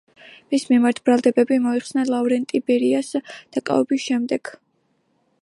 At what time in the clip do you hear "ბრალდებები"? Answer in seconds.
1.09-1.59